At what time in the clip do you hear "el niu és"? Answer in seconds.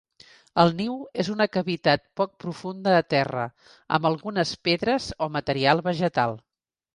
0.61-1.27